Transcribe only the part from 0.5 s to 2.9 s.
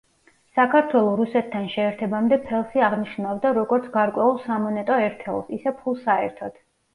საქართველო რუსეთთან შეერთებამდე ფელსი